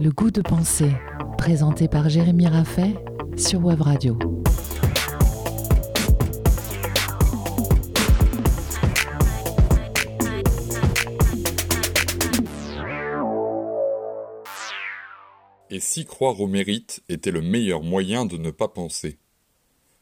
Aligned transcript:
Le 0.00 0.10
goût 0.10 0.30
de 0.30 0.40
penser, 0.40 0.90
présenté 1.38 1.88
par 1.88 2.08
Jérémy 2.08 2.46
Raffet 2.46 2.94
sur 3.36 3.64
Web 3.64 3.80
Radio. 3.82 4.18
Et 15.70 15.80
si 15.80 16.04
croire 16.04 16.40
au 16.40 16.46
mérite 16.46 17.02
était 17.08 17.30
le 17.30 17.42
meilleur 17.42 17.82
moyen 17.82 18.26
de 18.26 18.36
ne 18.36 18.50
pas 18.50 18.68
penser 18.68 19.18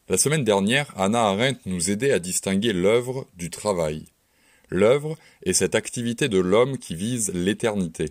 La 0.07 0.17
semaine 0.17 0.43
dernière, 0.43 0.93
Anna 0.97 1.23
Arendt 1.23 1.59
nous 1.65 1.89
aidait 1.89 2.11
à 2.11 2.19
distinguer 2.19 2.73
l'œuvre 2.73 3.27
du 3.35 3.49
travail. 3.49 4.12
L'œuvre 4.73 5.19
est 5.45 5.53
cette 5.53 5.75
activité 5.75 6.29
de 6.29 6.39
l'homme 6.39 6.79
qui 6.79 6.95
vise 6.95 7.31
l'éternité. 7.35 8.09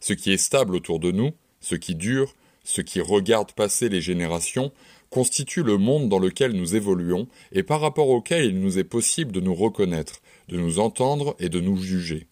Ce 0.00 0.14
qui 0.14 0.32
est 0.32 0.38
stable 0.38 0.74
autour 0.74 0.98
de 0.98 1.10
nous, 1.10 1.32
ce 1.60 1.74
qui 1.74 1.94
dure, 1.94 2.34
ce 2.64 2.80
qui 2.80 3.02
regarde 3.02 3.52
passer 3.52 3.90
les 3.90 4.00
générations, 4.00 4.72
constitue 5.10 5.62
le 5.62 5.76
monde 5.76 6.08
dans 6.08 6.18
lequel 6.18 6.52
nous 6.52 6.74
évoluons 6.74 7.28
et 7.52 7.62
par 7.62 7.82
rapport 7.82 8.08
auquel 8.08 8.46
il 8.46 8.60
nous 8.60 8.78
est 8.78 8.84
possible 8.84 9.30
de 9.30 9.40
nous 9.40 9.54
reconnaître, 9.54 10.22
de 10.48 10.56
nous 10.56 10.78
entendre 10.78 11.36
et 11.38 11.50
de 11.50 11.60
nous 11.60 11.76
juger. 11.76 12.28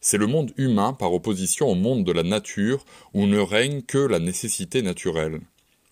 C'est 0.00 0.18
le 0.18 0.26
monde 0.26 0.50
humain 0.56 0.92
par 0.92 1.12
opposition 1.12 1.68
au 1.68 1.76
monde 1.76 2.02
de 2.02 2.10
la 2.10 2.24
nature 2.24 2.84
où 3.14 3.26
ne 3.26 3.38
règne 3.38 3.82
que 3.82 3.98
la 3.98 4.18
nécessité 4.18 4.82
naturelle. 4.82 5.40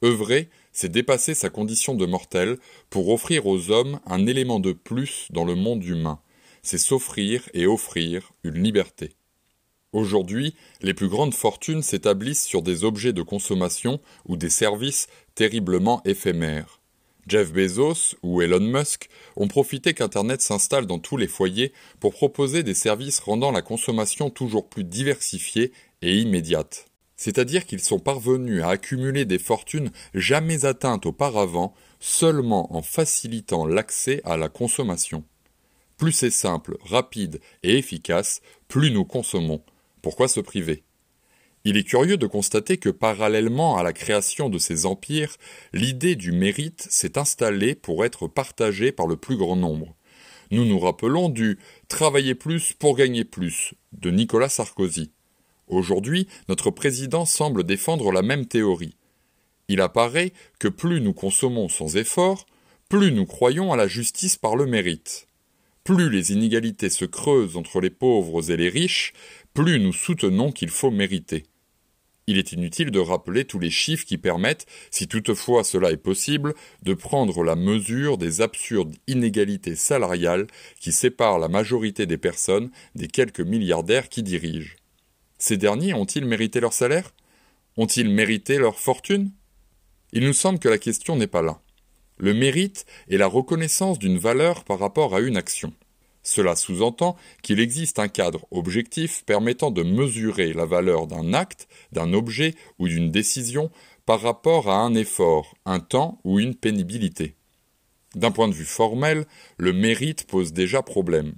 Œuvrer, 0.03 0.49
c'est 0.73 0.91
dépasser 0.91 1.35
sa 1.35 1.49
condition 1.49 1.95
de 1.95 2.07
mortel 2.07 2.59
pour 2.91 3.09
offrir 3.11 3.47
aux 3.47 3.71
hommes 3.71 4.01
un 4.05 4.27
élément 4.27 4.59
de 4.59 4.73
plus 4.73 5.29
dans 5.31 5.45
le 5.45 5.55
monde 5.55 5.85
humain. 5.85 6.19
C'est 6.71 6.77
s'offrir 6.77 7.49
et 7.55 7.67
offrir 7.67 8.31
une 8.45 8.63
liberté. 8.63 9.15
Aujourd'hui, 9.95 10.55
les 10.83 10.93
plus 10.93 11.09
grandes 11.09 11.33
fortunes 11.33 11.83
s'établissent 11.83 12.45
sur 12.45 12.61
des 12.61 12.85
objets 12.85 13.15
de 13.15 13.23
consommation 13.23 14.01
ou 14.27 14.37
des 14.37 14.51
services 14.51 15.07
terriblement 15.35 16.03
éphémères. 16.05 16.83
Jeff 17.27 17.55
Bezos 17.55 18.17
ou 18.23 18.43
Elon 18.43 18.61
Musk 18.61 19.09
ont 19.37 19.49
profité 19.49 19.95
qu'Internet 19.95 20.43
s'installe 20.43 20.85
dans 20.85 20.99
tous 20.99 21.17
les 21.17 21.27
foyers 21.27 21.73
pour 22.01 22.13
proposer 22.13 22.63
des 22.63 22.75
services 22.75 23.21
rendant 23.21 23.51
la 23.51 23.63
consommation 23.63 24.29
toujours 24.29 24.69
plus 24.69 24.85
diversifiée 24.85 25.73
et 26.03 26.19
immédiate. 26.19 26.85
C'est-à-dire 27.17 27.65
qu'ils 27.65 27.81
sont 27.81 27.99
parvenus 27.99 28.63
à 28.63 28.69
accumuler 28.69 29.25
des 29.25 29.39
fortunes 29.39 29.91
jamais 30.13 30.67
atteintes 30.67 31.07
auparavant 31.07 31.73
seulement 31.99 32.77
en 32.77 32.83
facilitant 32.83 33.65
l'accès 33.65 34.21
à 34.25 34.37
la 34.37 34.51
consommation. 34.51 35.25
Plus 35.99 36.13
c'est 36.13 36.31
simple, 36.31 36.79
rapide 36.81 37.41
et 37.65 37.77
efficace, 37.77 38.41
plus 38.69 38.93
nous 38.93 39.05
consommons, 39.05 39.63
pourquoi 40.01 40.29
se 40.29 40.39
priver? 40.39 40.85
Il 41.65 41.77
est 41.77 41.85
curieux 41.85 42.17
de 42.17 42.27
constater 42.29 42.79
que 42.79 42.89
parallèlement 42.89 43.77
à 43.77 43.83
la 43.83 43.93
création 43.93 44.49
de 44.49 44.59
ces 44.59 44.87
empires, 44.87 45.37
l'idée 45.73 46.15
du 46.15 46.31
mérite 46.31 46.87
s'est 46.89 47.19
installée 47.19 47.75
pour 47.75 48.05
être 48.05 48.29
partagée 48.29 48.93
par 48.93 49.09
le 49.09 49.17
plus 49.17 49.37
grand 49.37 49.57
nombre. 49.57 49.97
Nous 50.53 50.65
nous 50.65 50.79
rappelons 50.79 51.29
du 51.29 51.59
travailler 51.89 52.37
plus 52.37 52.73
pour 52.73 52.97
gagner 52.97 53.25
plus 53.25 53.75
de 53.93 54.11
Nicolas 54.11 54.49
Sarkozy. 54.49 55.11
Aujourd'hui, 55.67 56.29
notre 56.49 56.71
président 56.71 57.27
semble 57.27 57.65
défendre 57.65 58.13
la 58.13 58.23
même 58.23 58.47
théorie. 58.47 58.97
Il 59.67 59.81
apparaît 59.81 60.33
que 60.61 60.69
plus 60.69 61.01
nous 61.01 61.13
consommons 61.13 61.69
sans 61.69 61.97
effort, 61.97 62.47
plus 62.89 63.13
nous 63.13 63.27
croyons 63.27 63.73
à 63.73 63.77
la 63.77 63.89
justice 63.89 64.37
par 64.37 64.57
le 64.57 64.65
mérite. 64.65 65.28
Plus 65.89 66.11
les 66.11 66.33
inégalités 66.33 66.91
se 66.91 67.07
creusent 67.07 67.57
entre 67.57 67.81
les 67.81 67.89
pauvres 67.89 68.51
et 68.51 68.59
les 68.59 68.69
riches, 68.69 69.15
plus 69.55 69.81
nous 69.81 69.95
soutenons 69.95 70.53
qu'il 70.53 70.69
faut 70.69 70.91
mériter. 70.91 71.47
Il 72.27 72.37
est 72.37 72.53
inutile 72.53 72.91
de 72.91 72.99
rappeler 72.99 73.47
tous 73.47 73.59
les 73.59 73.71
chiffres 73.71 74.05
qui 74.05 74.19
permettent, 74.19 74.67
si 74.91 75.09
toutefois 75.09 75.65
cela 75.65 75.91
est 75.91 75.97
possible, 75.97 76.53
de 76.83 76.93
prendre 76.93 77.43
la 77.43 77.57
mesure 77.57 78.19
des 78.19 78.43
absurdes 78.43 78.95
inégalités 79.07 79.77
salariales 79.77 80.47
qui 80.79 80.93
séparent 80.93 81.39
la 81.39 81.49
majorité 81.49 82.05
des 82.05 82.19
personnes 82.19 82.71
des 82.95 83.09
quelques 83.09 83.41
milliardaires 83.41 84.11
qui 84.11 84.23
dirigent. 84.23 84.77
Ces 85.39 85.57
derniers 85.57 85.95
ont-ils 85.95 86.27
mérité 86.27 86.61
leur 86.61 86.75
salaire? 86.75 87.15
Ont-ils 87.79 88.11
mérité 88.11 88.59
leur 88.59 88.79
fortune? 88.79 89.31
Il 90.13 90.27
nous 90.27 90.35
semble 90.35 90.59
que 90.59 90.69
la 90.69 90.77
question 90.77 91.17
n'est 91.17 91.27
pas 91.27 91.41
là. 91.41 91.63
Le 92.19 92.35
mérite 92.35 92.85
est 93.09 93.17
la 93.17 93.29
reconnaissance 93.29 93.99
d'une 93.99 94.19
valeur 94.19 94.65
par 94.65 94.81
rapport 94.81 95.15
à 95.15 95.21
une 95.21 95.37
action. 95.37 95.73
Cela 96.25 96.57
sous-entend 96.57 97.17
qu'il 97.43 97.61
existe 97.61 97.99
un 97.99 98.09
cadre 98.09 98.47
objectif 98.51 99.25
permettant 99.25 99.71
de 99.71 99.83
mesurer 99.83 100.53
la 100.53 100.67
valeur 100.67 101.07
d'un 101.07 101.33
acte, 101.33 101.69
d'un 101.93 102.13
objet 102.13 102.55
ou 102.79 102.89
d'une 102.89 103.11
décision 103.11 103.71
par 104.05 104.21
rapport 104.21 104.69
à 104.69 104.81
un 104.81 104.95
effort, 104.95 105.55
un 105.65 105.81
temps 105.81 106.21
ou 106.25 106.41
une 106.41 106.55
pénibilité. 106.55 107.37
D'un 108.15 108.31
point 108.31 108.49
de 108.49 108.55
vue 108.55 108.65
formel, 108.65 109.27
le 109.57 109.73
mérite 109.73 110.27
pose 110.27 110.53
déjà 110.53 110.83
problème. 110.83 111.35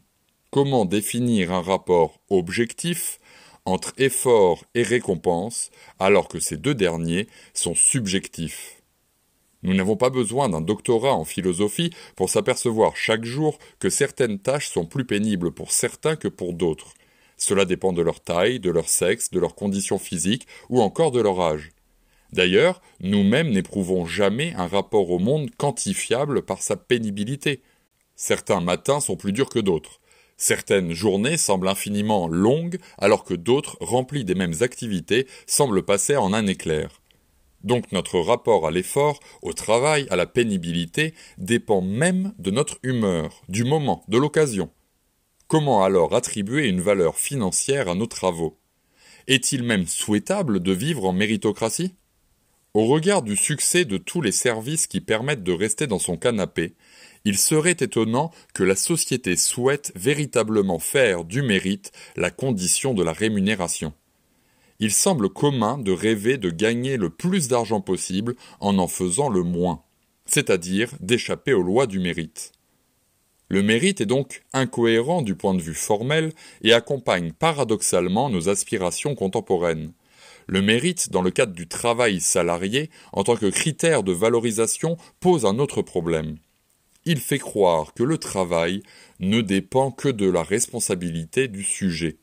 Comment 0.51 0.87
définir 0.87 1.53
un 1.53 1.63
rapport 1.63 2.21
objectif 2.31 3.19
entre 3.67 3.93
effort 3.99 4.65
et 4.75 4.83
récompense 4.83 5.71
alors 5.99 6.27
que 6.27 6.41
ces 6.41 6.57
deux 6.57 6.75
derniers 6.75 7.29
sont 7.55 7.75
subjectifs? 7.75 8.80
Nous 9.63 9.75
n'avons 9.75 9.97
pas 9.97 10.11
besoin 10.11 10.49
d'un 10.49 10.63
doctorat 10.63 11.13
en 11.13 11.25
philosophie 11.25 11.91
pour 12.17 12.31
s'apercevoir 12.31 12.97
chaque 12.97 13.25
jour 13.25 13.59
que 13.79 13.91
certaines 13.91 14.39
tâches 14.39 14.71
sont 14.71 14.87
plus 14.87 15.05
pénibles 15.05 15.53
pour 15.53 15.71
certains 15.71 16.17
que 16.17 16.29
pour 16.29 16.55
d'autres. 16.55 16.95
Cela 17.37 17.65
dépend 17.65 17.93
de 17.93 18.03
leur 18.03 18.21
taille, 18.21 18.61
de 18.61 18.71
leur 18.71 18.89
sexe, 18.89 19.31
de 19.31 19.41
leurs 19.41 19.55
conditions 19.55 19.99
physiques 19.99 20.47
ou 20.69 20.81
encore 20.81 21.11
de 21.11 21.21
leur 21.21 21.41
âge. 21.41 21.73
D'ailleurs, 22.33 22.81
nous-mêmes 23.01 23.51
n'éprouvons 23.51 24.07
jamais 24.07 24.55
un 24.57 24.67
rapport 24.67 25.11
au 25.11 25.19
monde 25.19 25.51
quantifiable 25.57 26.43
par 26.43 26.63
sa 26.63 26.77
pénibilité. 26.77 27.61
Certains 28.15 28.61
matins 28.61 29.01
sont 29.01 29.17
plus 29.17 29.33
durs 29.33 29.49
que 29.49 29.59
d'autres. 29.59 30.01
Certaines 30.37 30.93
journées 30.93 31.37
semblent 31.37 31.69
infiniment 31.69 32.29
longues 32.29 32.79
alors 32.99 33.25
que 33.25 33.35
d'autres, 33.35 33.77
remplies 33.81 34.25
des 34.25 34.35
mêmes 34.35 34.55
activités, 34.61 35.27
semblent 35.47 35.83
passer 35.83 36.17
en 36.17 36.33
un 36.33 36.47
éclair. 36.47 37.00
Donc 37.63 37.93
notre 37.93 38.19
rapport 38.19 38.67
à 38.67 38.71
l'effort, 38.71 39.21
au 39.43 39.53
travail, 39.53 40.07
à 40.11 40.17
la 40.17 40.27
pénibilité 40.27 41.15
dépend 41.39 41.83
même 41.83 42.33
de 42.39 42.51
notre 42.51 42.79
humeur, 42.83 43.43
du 43.49 43.65
moment, 43.65 44.05
de 44.09 44.19
l'occasion. 44.19 44.71
Comment 45.47 45.85
alors 45.85 46.15
attribuer 46.15 46.69
une 46.69 46.81
valeur 46.81 47.19
financière 47.19 47.89
à 47.89 47.95
nos 47.95 48.07
travaux? 48.07 48.59
Est-il 49.27 49.63
même 49.63 49.87
souhaitable 49.87 50.61
de 50.61 50.73
vivre 50.73 51.05
en 51.05 51.13
méritocratie? 51.13 51.95
Au 52.73 52.87
regard 52.87 53.23
du 53.23 53.37
succès 53.37 53.85
de 53.85 53.99
tous 53.99 54.23
les 54.23 54.33
services 54.33 54.87
qui 54.87 55.01
permettent 55.01 55.43
de 55.43 55.53
rester 55.53 55.89
dans 55.89 55.99
son 55.99 56.17
canapé, 56.17 56.75
il 57.25 57.37
serait 57.37 57.77
étonnant 57.81 58.31
que 58.55 58.63
la 58.63 58.77
société 58.77 59.37
souhaite 59.37 59.93
véritablement 59.97 60.79
faire 60.79 61.25
du 61.25 61.43
mérite 61.43 61.93
la 62.17 62.31
condition 62.31 62.95
de 62.95 63.03
la 63.03 63.13
rémunération 63.13 63.93
il 64.81 64.93
semble 64.93 65.29
commun 65.29 65.79
de 65.79 65.93
rêver 65.93 66.39
de 66.39 66.51
gagner 66.51 66.97
le 66.97 67.11
plus 67.11 67.49
d'argent 67.49 67.83
possible 67.83 68.35
en 68.61 68.79
en 68.79 68.89
faisant 68.89 69.29
le 69.29 69.43
moins, 69.43 69.83
c'est-à-dire 70.25 70.91
d'échapper 71.01 71.53
aux 71.53 71.63
lois 71.63 71.87
du 71.87 72.01
mérite. 72.01 72.53
Le 73.51 73.63
mérite 73.63 74.01
est 74.01 74.07
donc 74.07 74.43
incohérent 74.53 75.23
du 75.23 75.35
point 75.35 75.55
de 75.55 75.61
vue 75.61 75.75
formel 75.75 76.33
et 76.63 76.73
accompagne 76.73 77.33
paradoxalement 77.33 78.31
nos 78.31 78.49
aspirations 78.49 79.15
contemporaines. 79.15 79.93
Le 80.47 80.63
mérite, 80.63 81.11
dans 81.11 81.23
le 81.23 81.31
cadre 81.31 81.53
du 81.53 81.69
travail 81.69 82.21
salarié, 82.21 82.91
en 83.13 83.25
tant 83.25 83.37
que 83.37 83.51
critère 83.51 84.03
de 84.03 84.13
valorisation, 84.13 84.97
pose 85.19 85.45
un 85.45 85.59
autre 85.59 85.83
problème. 85.83 86.39
Il 87.05 87.19
fait 87.19 87.39
croire 87.39 87.93
que 87.93 88.03
le 88.03 88.19
travail 88.19 88.83
ne 89.19 89.41
dépend 89.41 89.91
que 89.91 90.09
de 90.09 90.31
la 90.31 90.43
responsabilité 90.43 91.49
du 91.49 91.65
sujet. 91.65 92.20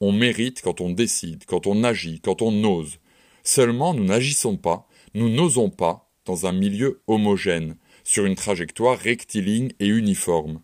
On 0.00 0.12
mérite 0.12 0.60
quand 0.62 0.80
on 0.80 0.90
décide, 0.90 1.44
quand 1.46 1.66
on 1.66 1.84
agit, 1.84 2.20
quand 2.20 2.42
on 2.42 2.64
ose. 2.64 2.98
Seulement 3.42 3.94
nous 3.94 4.04
n'agissons 4.04 4.56
pas, 4.56 4.88
nous 5.14 5.28
n'osons 5.28 5.70
pas 5.70 6.10
dans 6.24 6.46
un 6.46 6.52
milieu 6.52 7.00
homogène, 7.06 7.76
sur 8.02 8.24
une 8.24 8.34
trajectoire 8.34 8.98
rectiligne 8.98 9.72
et 9.80 9.86
uniforme. 9.86 10.60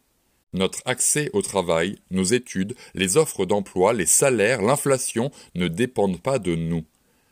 Notre 0.53 0.81
accès 0.85 1.31
au 1.33 1.43
travail, 1.43 1.97
nos 2.11 2.25
études, 2.25 2.75
les 2.95 3.17
offres 3.17 3.47
d'emploi, 3.47 3.93
les 3.93 4.07
salaires, 4.07 4.63
l'inflation 4.63 5.31
ne 5.55 5.69
dépendent 5.69 6.21
pas 6.21 6.39
de 6.39 6.57
nous. 6.57 6.85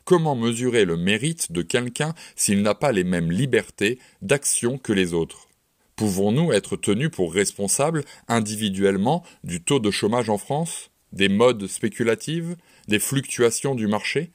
Comment 0.05 0.37
mesurer 0.37 0.85
le 0.85 0.97
mérite 0.97 1.53
de 1.53 1.63
quelqu'un 1.63 2.15
s'il 2.37 2.63
n'a 2.63 2.75
pas 2.75 2.93
les 2.93 3.05
mêmes 3.05 3.33
libertés 3.33 3.99
d'action 4.23 4.79
que 4.79 4.93
les 4.93 5.15
autres? 5.15 5.49
Pouvons-nous 5.97 6.53
être 6.53 6.77
tenus 6.77 7.11
pour 7.11 7.35
responsables 7.35 8.05
individuellement 8.29 9.25
du 9.43 9.61
taux 9.63 9.81
de 9.81 9.91
chômage 9.91 10.31
en 10.31 10.39
France? 10.39 10.91
Des 11.13 11.29
modes 11.29 11.67
spéculatives, 11.67 12.57
des 12.89 12.99
fluctuations 12.99 13.75
du 13.75 13.87
marché? 13.87 14.31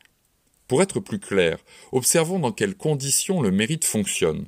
Pour 0.68 0.82
être 0.82 1.00
plus 1.00 1.20
clair, 1.20 1.60
observons 1.92 2.40
dans 2.40 2.52
quelles 2.52 2.76
conditions 2.76 3.42
le 3.42 3.52
mérite 3.52 3.86
fonctionne. 3.86 4.48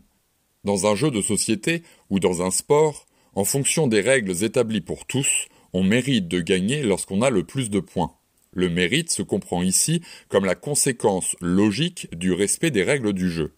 Dans 0.63 0.87
un 0.87 0.95
jeu 0.95 1.11
de 1.11 1.21
société 1.21 1.83
ou 2.09 2.19
dans 2.19 2.41
un 2.41 2.51
sport, 2.51 3.05
en 3.33 3.43
fonction 3.43 3.87
des 3.87 4.01
règles 4.01 4.43
établies 4.43 4.81
pour 4.81 5.05
tous, 5.05 5.47
On 5.77 5.83
mérite 5.83 6.29
de 6.29 6.39
gagner 6.39 6.83
lorsqu'on 6.83 7.21
a 7.21 7.29
le 7.29 7.43
plus 7.43 7.69
de 7.69 7.81
points. 7.81 8.15
Le 8.53 8.69
mérite 8.69 9.11
se 9.11 9.21
comprend 9.21 9.61
ici 9.61 10.01
comme 10.29 10.45
la 10.45 10.55
conséquence 10.55 11.35
logique 11.41 12.07
du 12.15 12.31
respect 12.31 12.71
des 12.71 12.83
règles 12.83 13.11
du 13.11 13.29
jeu. 13.29 13.57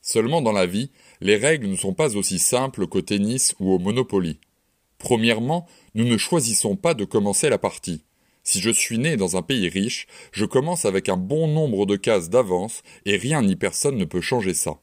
Seulement 0.00 0.42
dans 0.42 0.52
la 0.52 0.66
vie, 0.66 0.92
les 1.20 1.36
règles 1.36 1.66
ne 1.66 1.74
sont 1.74 1.92
pas 1.92 2.16
aussi 2.16 2.38
simples 2.38 2.86
qu'au 2.86 3.02
tennis 3.02 3.56
ou 3.58 3.72
au 3.72 3.80
Monopoly. 3.80 4.38
Premièrement, 5.00 5.66
nous 5.94 6.04
ne 6.04 6.18
choisissons 6.18 6.76
pas 6.76 6.92
de 6.94 7.04
commencer 7.04 7.48
la 7.48 7.58
partie. 7.58 8.04
Si 8.44 8.60
je 8.60 8.70
suis 8.70 8.98
né 8.98 9.16
dans 9.16 9.36
un 9.36 9.42
pays 9.42 9.68
riche, 9.68 10.06
je 10.30 10.44
commence 10.44 10.84
avec 10.84 11.08
un 11.08 11.16
bon 11.16 11.48
nombre 11.48 11.86
de 11.86 11.96
cases 11.96 12.28
d'avance 12.30 12.82
et 13.06 13.16
rien 13.16 13.42
ni 13.42 13.56
personne 13.56 13.96
ne 13.96 14.04
peut 14.04 14.20
changer 14.20 14.54
ça. 14.54 14.78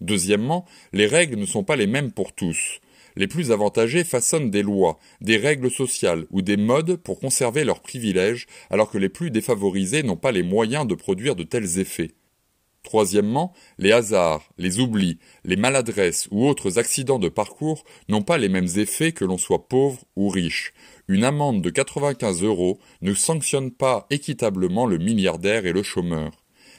Deuxièmement, 0.00 0.64
les 0.92 1.06
règles 1.06 1.36
ne 1.36 1.44
sont 1.44 1.64
pas 1.64 1.76
les 1.76 1.88
mêmes 1.88 2.12
pour 2.12 2.32
tous. 2.32 2.80
Les 3.16 3.26
plus 3.26 3.50
avantagés 3.50 4.04
façonnent 4.04 4.50
des 4.50 4.62
lois, 4.62 4.98
des 5.20 5.36
règles 5.36 5.70
sociales 5.70 6.26
ou 6.30 6.40
des 6.40 6.56
modes 6.56 6.96
pour 6.96 7.18
conserver 7.18 7.64
leurs 7.64 7.80
privilèges, 7.80 8.46
alors 8.70 8.90
que 8.90 8.98
les 8.98 9.08
plus 9.08 9.30
défavorisés 9.30 10.04
n'ont 10.04 10.16
pas 10.16 10.32
les 10.32 10.44
moyens 10.44 10.86
de 10.86 10.94
produire 10.94 11.36
de 11.36 11.42
tels 11.42 11.78
effets. 11.78 12.12
Troisièmement, 12.82 13.52
les 13.78 13.92
hasards, 13.92 14.42
les 14.58 14.80
oublis, 14.80 15.18
les 15.44 15.56
maladresses 15.56 16.28
ou 16.30 16.46
autres 16.46 16.78
accidents 16.78 17.20
de 17.20 17.28
parcours 17.28 17.84
n'ont 18.08 18.22
pas 18.22 18.38
les 18.38 18.48
mêmes 18.48 18.68
effets 18.76 19.12
que 19.12 19.24
l'on 19.24 19.38
soit 19.38 19.68
pauvre 19.68 20.04
ou 20.16 20.28
riche. 20.28 20.74
Une 21.06 21.24
amende 21.24 21.62
de 21.62 21.70
95 21.70 22.42
euros 22.42 22.78
ne 23.00 23.14
sanctionne 23.14 23.70
pas 23.70 24.06
équitablement 24.10 24.86
le 24.86 24.98
milliardaire 24.98 25.64
et 25.64 25.72
le 25.72 25.82
chômeur. 25.82 26.32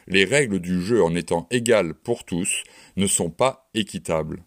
Les 0.08 0.26
règles 0.26 0.60
du 0.60 0.82
jeu 0.82 1.02
en 1.02 1.16
étant 1.16 1.48
égales 1.52 1.94
pour 1.94 2.26
tous 2.26 2.64
ne 2.98 3.08
sont 3.08 3.30
pas 3.30 3.70
équitables. 3.74 4.44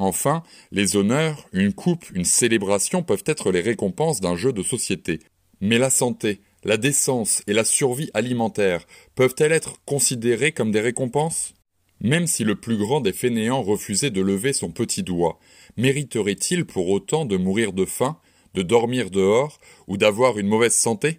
Enfin, 0.00 0.42
les 0.72 0.96
honneurs, 0.96 1.48
une 1.52 1.72
coupe, 1.72 2.10
une 2.12 2.24
célébration 2.24 3.04
peuvent 3.04 3.22
être 3.26 3.52
les 3.52 3.60
récompenses 3.60 4.20
d'un 4.20 4.34
jeu 4.34 4.52
de 4.52 4.62
société. 4.62 5.20
Mais 5.60 5.78
la 5.78 5.90
santé, 5.90 6.40
la 6.64 6.76
décence 6.76 7.42
et 7.46 7.52
la 7.52 7.64
survie 7.64 8.10
alimentaire 8.14 8.86
peuvent-elles 9.14 9.52
être 9.52 9.80
considérées 9.84 10.52
comme 10.52 10.70
des 10.70 10.80
récompenses? 10.80 11.54
Même 12.00 12.26
si 12.26 12.44
le 12.44 12.56
plus 12.56 12.76
grand 12.76 13.00
des 13.00 13.12
fainéants 13.12 13.62
refusait 13.62 14.10
de 14.10 14.20
lever 14.20 14.52
son 14.52 14.70
petit 14.70 15.02
doigt, 15.02 15.38
mériterait-il 15.76 16.64
pour 16.64 16.88
autant 16.88 17.24
de 17.24 17.36
mourir 17.36 17.72
de 17.72 17.84
faim, 17.84 18.18
de 18.54 18.62
dormir 18.62 19.10
dehors 19.10 19.58
ou 19.88 19.96
d'avoir 19.96 20.38
une 20.38 20.48
mauvaise 20.48 20.74
santé? 20.74 21.18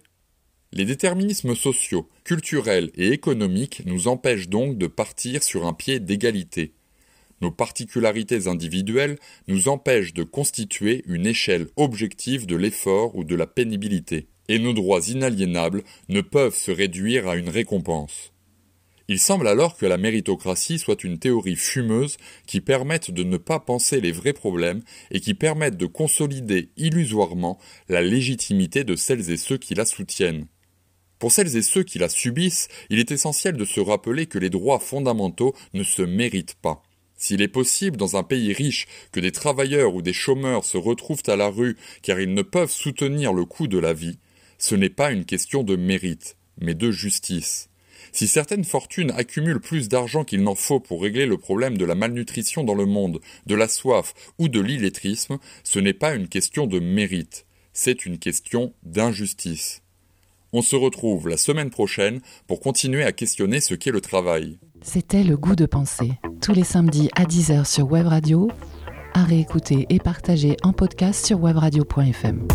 Les 0.72 0.84
déterminismes 0.84 1.54
sociaux, 1.54 2.08
culturels 2.24 2.90
et 2.94 3.08
économiques 3.08 3.82
nous 3.86 4.08
empêchent 4.08 4.48
donc 4.48 4.76
de 4.76 4.86
partir 4.86 5.42
sur 5.42 5.66
un 5.66 5.72
pied 5.72 6.00
d'égalité. 6.00 6.72
Nos 7.40 7.50
particularités 7.50 8.48
individuelles 8.48 9.18
nous 9.46 9.68
empêchent 9.68 10.14
de 10.14 10.22
constituer 10.22 11.02
une 11.06 11.26
échelle 11.26 11.68
objective 11.76 12.46
de 12.46 12.56
l'effort 12.56 13.14
ou 13.14 13.24
de 13.24 13.34
la 13.34 13.46
pénibilité 13.46 14.28
et 14.48 14.58
nos 14.58 14.72
droits 14.72 15.00
inaliénables 15.08 15.82
ne 16.08 16.20
peuvent 16.20 16.56
se 16.56 16.70
réduire 16.70 17.28
à 17.28 17.36
une 17.36 17.48
récompense. 17.48 18.32
Il 19.06 19.18
semble 19.18 19.48
alors 19.48 19.76
que 19.76 19.84
la 19.84 19.98
méritocratie 19.98 20.78
soit 20.78 21.04
une 21.04 21.18
théorie 21.18 21.56
fumeuse 21.56 22.16
qui 22.46 22.62
permette 22.62 23.10
de 23.10 23.22
ne 23.22 23.36
pas 23.36 23.60
penser 23.60 24.00
les 24.00 24.12
vrais 24.12 24.32
problèmes 24.32 24.82
et 25.10 25.20
qui 25.20 25.34
permette 25.34 25.76
de 25.76 25.86
consolider 25.86 26.70
illusoirement 26.78 27.58
la 27.90 28.00
légitimité 28.00 28.82
de 28.82 28.96
celles 28.96 29.30
et 29.30 29.36
ceux 29.36 29.58
qui 29.58 29.74
la 29.74 29.84
soutiennent. 29.84 30.46
Pour 31.18 31.32
celles 31.32 31.56
et 31.56 31.62
ceux 31.62 31.82
qui 31.82 31.98
la 31.98 32.08
subissent, 32.08 32.68
il 32.88 32.98
est 32.98 33.10
essentiel 33.10 33.56
de 33.56 33.64
se 33.64 33.80
rappeler 33.80 34.26
que 34.26 34.38
les 34.38 34.50
droits 34.50 34.78
fondamentaux 34.80 35.54
ne 35.74 35.82
se 35.82 36.02
méritent 36.02 36.56
pas. 36.60 36.82
S'il 37.16 37.42
est 37.42 37.48
possible 37.48 37.96
dans 37.96 38.16
un 38.16 38.22
pays 38.22 38.52
riche 38.52 38.86
que 39.12 39.20
des 39.20 39.32
travailleurs 39.32 39.94
ou 39.94 40.02
des 40.02 40.12
chômeurs 40.12 40.64
se 40.64 40.76
retrouvent 40.76 41.22
à 41.26 41.36
la 41.36 41.48
rue 41.48 41.76
car 42.02 42.20
ils 42.20 42.34
ne 42.34 42.42
peuvent 42.42 42.70
soutenir 42.70 43.32
le 43.32 43.44
coût 43.44 43.68
de 43.68 43.78
la 43.78 43.92
vie, 43.92 44.18
ce 44.64 44.74
n'est 44.74 44.88
pas 44.88 45.12
une 45.12 45.26
question 45.26 45.62
de 45.62 45.76
mérite, 45.76 46.38
mais 46.58 46.72
de 46.72 46.90
justice. 46.90 47.68
Si 48.12 48.26
certaines 48.26 48.64
fortunes 48.64 49.10
accumulent 49.10 49.60
plus 49.60 49.90
d'argent 49.90 50.24
qu'il 50.24 50.42
n'en 50.42 50.54
faut 50.54 50.80
pour 50.80 51.02
régler 51.02 51.26
le 51.26 51.36
problème 51.36 51.76
de 51.76 51.84
la 51.84 51.94
malnutrition 51.94 52.64
dans 52.64 52.74
le 52.74 52.86
monde, 52.86 53.20
de 53.44 53.54
la 53.54 53.68
soif 53.68 54.14
ou 54.38 54.48
de 54.48 54.60
l'illettrisme, 54.60 55.36
ce 55.64 55.78
n'est 55.80 55.92
pas 55.92 56.14
une 56.14 56.28
question 56.28 56.66
de 56.66 56.78
mérite, 56.78 57.44
c'est 57.74 58.06
une 58.06 58.16
question 58.16 58.72
d'injustice. 58.84 59.82
On 60.54 60.62
se 60.62 60.76
retrouve 60.76 61.28
la 61.28 61.36
semaine 61.36 61.68
prochaine 61.68 62.22
pour 62.46 62.60
continuer 62.60 63.04
à 63.04 63.12
questionner 63.12 63.60
ce 63.60 63.74
qu'est 63.74 63.90
le 63.90 64.00
travail. 64.00 64.58
C'était 64.80 65.24
le 65.24 65.36
goût 65.36 65.56
de 65.56 65.66
penser, 65.66 66.12
tous 66.40 66.54
les 66.54 66.64
samedis 66.64 67.10
à 67.16 67.24
10h 67.24 67.66
sur 67.66 67.92
Web 67.92 68.06
Radio, 68.06 68.50
à 69.12 69.24
réécouter 69.24 69.84
et 69.90 69.98
partager 69.98 70.56
en 70.62 70.72
podcast 70.72 71.26
sur 71.26 71.38
webradio.fm. 71.38 72.48